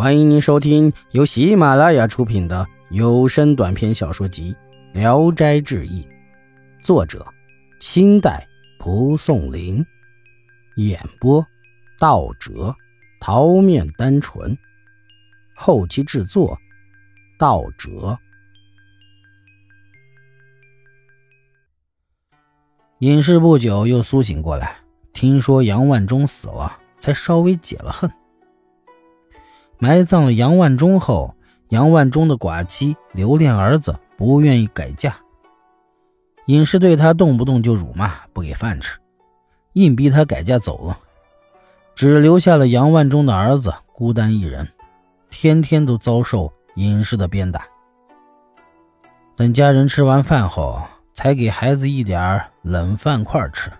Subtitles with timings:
[0.00, 4.56] 欢迎您收听由喜马拉雅出品的有声短篇小说集
[4.98, 6.02] 《聊斋志异》，
[6.82, 7.22] 作者：
[7.80, 8.48] 清代
[8.78, 9.84] 蒲松龄，
[10.76, 11.46] 演播：
[11.98, 12.74] 道哲、
[13.20, 14.56] 桃面单纯，
[15.54, 16.58] 后期制作：
[17.38, 18.18] 道哲。
[23.00, 24.78] 隐士不久又苏醒过来，
[25.12, 28.10] 听说杨万忠死了，才稍微解了恨。
[29.80, 31.34] 埋葬了杨万忠后，
[31.70, 35.16] 杨万忠的寡妻留恋儿子，不愿意改嫁。
[36.44, 38.98] 尹氏对他动不动就辱骂，不给饭吃，
[39.72, 40.98] 硬逼他改嫁走了，
[41.94, 44.68] 只留下了杨万忠的儿子孤单一人，
[45.30, 47.62] 天天都遭受尹氏的鞭打。
[49.34, 50.78] 等家人吃完饭后，
[51.14, 53.70] 才给孩子一点冷饭块吃。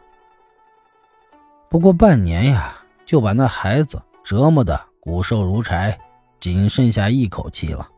[1.69, 2.75] 不过半年呀，
[3.05, 4.81] 就把那孩子折磨的。
[5.11, 5.99] 骨瘦如柴，
[6.39, 7.89] 仅剩下一口气了。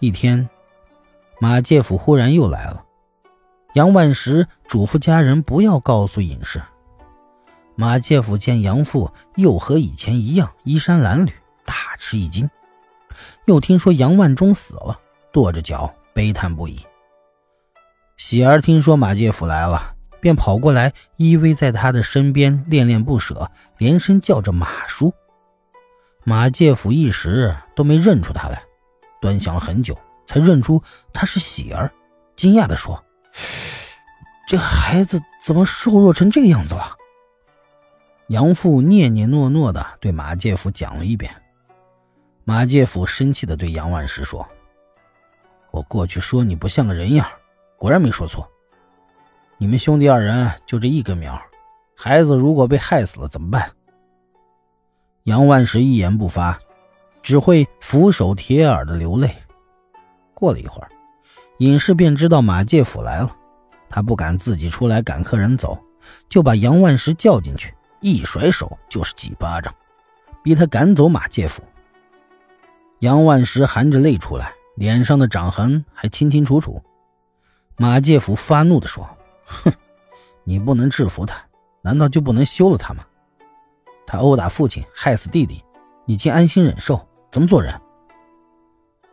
[0.00, 0.48] 一天，
[1.38, 2.84] 马介甫忽然又来了。
[3.74, 6.60] 杨万石嘱咐家人不要告诉尹氏。
[7.76, 11.32] 马介甫见杨父又和以前一样衣衫褴褛，
[11.64, 12.50] 大吃一惊。
[13.44, 14.98] 又听说杨万忠死了，
[15.32, 16.84] 跺着脚悲叹不已。
[18.16, 19.94] 喜儿听说马介甫来了。
[20.20, 25.10] 便跑过来，依偎在他的身边，恋恋不舍，连声叫着“马叔”。
[26.24, 28.62] 马介甫一时都没认出他来，
[29.20, 30.82] 端详了很久，才认出
[31.12, 31.90] 他是喜儿，
[32.36, 33.02] 惊讶地说
[34.46, 36.96] ：“这孩子怎么瘦弱成这个样子了？”
[38.28, 41.34] 杨父念念诺诺地对马介甫讲了一遍。
[42.44, 44.46] 马介甫生气地对杨万石说
[45.72, 47.26] ：“我过去说你不像个人样，
[47.76, 48.48] 果然没说错。”
[49.58, 51.40] 你们兄弟二人就这一根苗，
[51.96, 53.70] 孩子如果被害死了怎么办？
[55.30, 56.58] 杨万石一言不发，
[57.22, 59.32] 只会俯首贴耳的流泪。
[60.34, 60.90] 过了一会儿，
[61.58, 63.30] 尹氏便知道马介甫来了，
[63.88, 65.78] 他不敢自己出来赶客人走，
[66.28, 69.72] 就把杨万石叫进去，一甩手就是几巴掌，
[70.42, 71.62] 逼他赶走马介甫。
[72.98, 76.82] 杨万石含着泪出来，脸上的掌痕还清清楚楚。
[77.76, 79.08] 马介甫发怒地说。
[79.44, 79.72] 哼，
[80.42, 81.36] 你不能制服他，
[81.82, 83.04] 难道就不能休了他吗？
[84.10, 85.64] 他殴打父亲，害死弟弟，
[86.04, 87.00] 你竟安心忍受，
[87.30, 87.72] 怎么做人？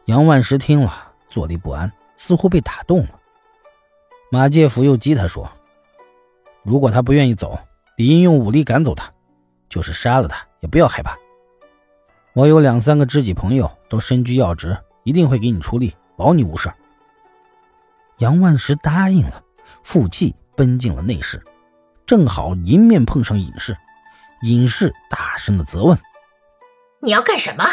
[0.06, 3.20] 杨万石听了，坐立不安，似乎被打动了。
[4.32, 5.48] 马介甫又激他说
[6.66, 7.60] ：“如果他不愿意走，
[7.96, 9.14] 理应用武力赶走他，
[9.70, 11.16] 就是杀了他，也不要害怕。
[12.34, 16.74] 我有两三个知己朋友，都身居要职，一定会给你出力，保你无事。”
[18.18, 19.44] 杨万石答应了。
[19.84, 21.40] 负气奔进了内室，
[22.08, 23.78] 正好迎面碰上尹氏。
[24.42, 25.98] 尹氏大声的责问
[27.02, 27.66] ：“你要干什么？”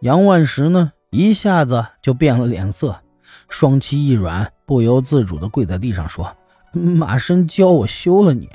[0.00, 3.00] 杨万石呢，一下子就变了脸色，
[3.48, 6.36] 双膝一软，不由自主的跪在地上说
[6.72, 8.50] ：“马生教我休了你。”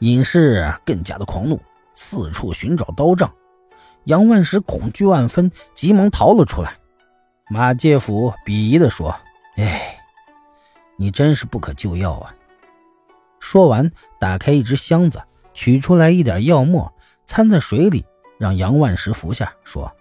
[0.00, 1.60] 尹氏更加的狂怒，
[1.94, 3.32] 四处寻找刀杖。
[4.04, 6.78] 杨万石恐惧万分，急忙逃了出来。
[7.50, 9.14] 马介甫鄙夷的说
[9.56, 9.96] ：“哎。”
[10.96, 12.34] 你真是不可救药啊！
[13.40, 15.22] 说完，打开一只箱子，
[15.60, 16.90] 取出来一点药末，
[17.26, 18.02] 掺在水里，
[18.38, 19.92] 让杨万石服下，说：“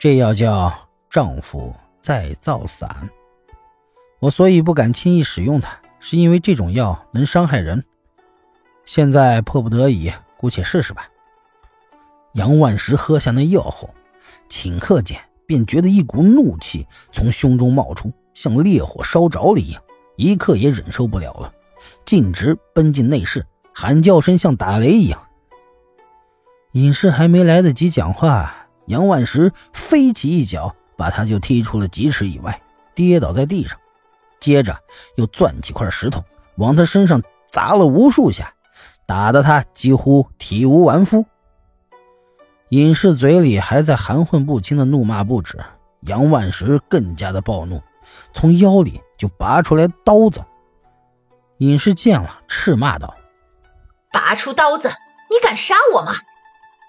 [0.00, 0.74] 这药叫
[1.08, 3.08] 丈夫再造散。
[4.18, 7.84] 我所以不敢轻易使用它，是因为这种药能伤害人。
[8.84, 11.08] 现在迫不得已，姑且试试吧。”
[12.34, 13.88] 杨万石喝下那药后，
[14.48, 19.80] 顷刻间便觉得一股怒气从胸中冒出，像烈火烧着了一样。
[20.16, 21.54] 一刻也忍受不了了，
[22.04, 25.20] 径直奔进内室，喊叫声像打雷一样。
[26.72, 28.54] 尹氏还没来得及讲话，
[28.86, 32.62] 杨万石飞起一脚，把他就踢出了几尺以外，
[32.94, 33.78] 跌倒在地上。
[34.40, 34.78] 接着
[35.16, 36.22] 又攥起块石头，
[36.56, 38.52] 往他身上砸了无数下，
[39.06, 41.24] 打得他几乎体无完肤。
[42.70, 45.58] 尹氏嘴里还在含混不清的怒骂不止，
[46.02, 47.80] 杨万石更加的暴怒。
[48.32, 50.44] 从腰里就拔出来刀子，
[51.58, 53.14] 尹氏见了，斥骂道
[54.14, 54.88] ：“拔出刀子，
[55.28, 56.12] 你敢杀我吗？”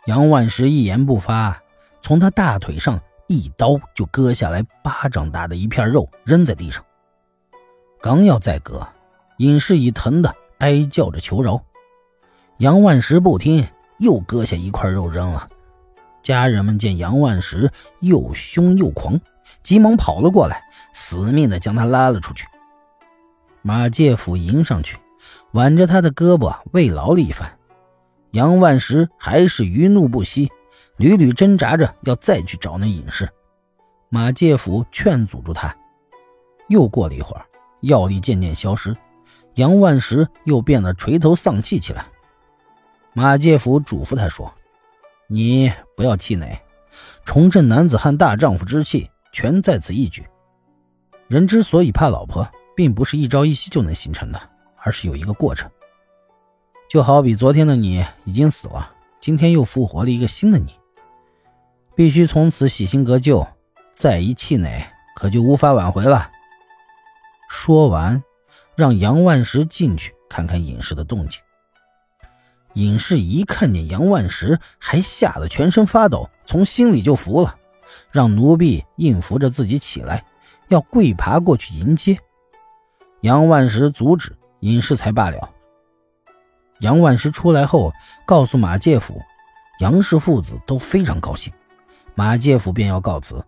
[0.06, 1.60] 杨万石一言不发，
[2.00, 6.86] 从他大腿上一刀就割下来巴掌大的一片肉，扔在地上。
[8.00, 8.88] 刚要再割，
[9.38, 11.60] 尹氏已疼得哀叫着求饶。
[12.60, 13.68] 杨万石不听，
[13.98, 15.50] 又割下一块肉扔了。
[16.22, 19.20] 家人们见杨万石又凶又狂。
[19.64, 20.62] 急忙跑了过来，
[20.94, 22.46] 死命的将他拉了出去。
[23.64, 24.98] 马介甫迎上去，
[25.52, 27.52] 挽着他的胳膊慰劳了一番。
[28.32, 30.52] 杨万石还是余怒不息，
[30.98, 33.30] 屡屡挣扎着要再去找那隐士。
[34.10, 35.76] 马介甫劝阻住他。
[36.68, 37.46] 又过了一会儿，
[37.82, 38.96] 药力渐渐消失，
[39.56, 42.06] 杨万石又变得垂头丧气起来。
[43.14, 44.54] 马介甫嘱咐他说
[45.30, 46.60] ：“你不要气馁，
[47.24, 50.26] 重振男子汉大丈夫之气，全在此一举。
[51.28, 52.46] 人之所以怕老婆，
[52.76, 54.42] 并不是一朝一夕就能形成的，
[54.86, 55.70] 而是有一个过程。
[56.88, 60.80] 就好比昨天的你已经死了，今天又复活了一个新的你，
[61.96, 63.46] 必须从此洗心革旧，
[63.92, 64.86] 再一气馁，
[65.16, 66.30] 可就无法挽回了。”
[67.50, 68.24] 说完，
[68.76, 71.42] 让杨万石进去看看隐士的动静。
[72.74, 77.56] 隐士一看见杨万石，还吓得全身发抖，从心里就服了，
[78.12, 80.26] 让奴婢硬扶着自己起来，
[80.68, 82.20] 要跪爬过去迎接。
[83.22, 85.50] 杨万石阻止，隐士才罢了。
[86.80, 87.92] 杨万石出来后，
[88.26, 89.22] 告诉马介甫，
[89.80, 91.54] 杨氏父子都非常高兴，
[92.14, 93.44] 马介甫便要告辞，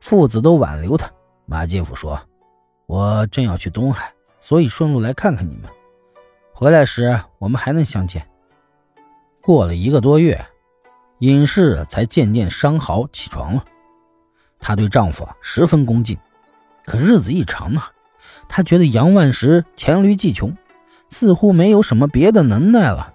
[0.00, 1.10] 父子都挽留他。
[1.44, 2.20] 马介甫说。
[2.86, 5.68] 我正要去东海，所以顺路来看看你们。
[6.52, 8.24] 回来时我们还能相见。
[9.42, 10.40] 过了一个多月，
[11.18, 13.64] 尹氏才渐渐伤好起床了。
[14.60, 16.16] 她对丈夫十分恭敬，
[16.84, 17.90] 可日子一长啊，
[18.48, 20.56] 他觉得杨万石黔驴技穷，
[21.10, 23.12] 似乎没有什么别的能耐了。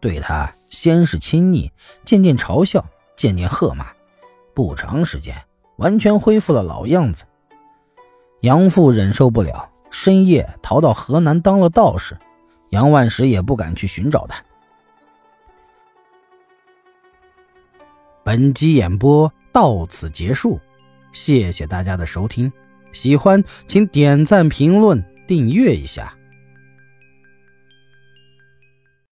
[0.00, 1.70] 对他先是亲昵，
[2.04, 2.84] 渐渐嘲笑，
[3.16, 3.86] 渐渐喝骂，
[4.54, 5.36] 不长时间，
[5.76, 7.24] 完全恢复了老样子。
[8.40, 12.16] 杨父忍受不了，深夜逃到河南当了道士。
[12.70, 14.42] 杨万石也不敢去寻找他。
[18.22, 20.60] 本集演播到此结束，
[21.12, 22.50] 谢谢大家的收听。
[22.92, 26.12] 喜欢请点赞、评论、订阅一下。